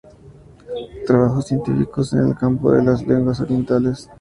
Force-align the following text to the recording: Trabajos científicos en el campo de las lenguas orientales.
Trabajos 1.05 1.45
científicos 1.45 2.11
en 2.13 2.29
el 2.29 2.35
campo 2.35 2.71
de 2.71 2.83
las 2.83 3.05
lenguas 3.05 3.39
orientales. 3.39 4.09